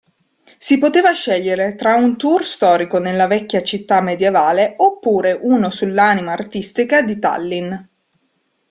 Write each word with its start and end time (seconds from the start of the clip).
Si 0.57 0.79
poteva 0.79 1.11
scegliere 1.11 1.75
tra 1.75 1.93
un 1.93 2.17
tour 2.17 2.43
storico 2.43 2.97
nella 2.97 3.27
vecchia 3.27 3.61
città 3.61 4.01
medievale, 4.01 4.73
oppure, 4.77 5.39
uno 5.43 5.69
sull'anima 5.69 6.31
artistica 6.31 7.03
di 7.03 7.19
Tallinn. 7.19 7.71